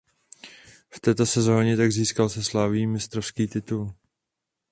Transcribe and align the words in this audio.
V 0.89 0.99
této 0.99 1.25
sezoně 1.25 1.77
také 1.77 1.91
získal 1.91 2.29
se 2.29 2.43
Slavií 2.43 2.87
mistrovský 2.87 3.47
titul. 3.47 3.93